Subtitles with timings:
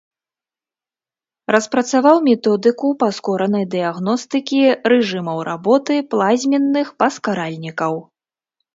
[1.55, 4.59] Распрацаваў методыку паскоранай дыягностыкі
[4.95, 7.93] рэжымаў работы плазменных паскаральнікаў.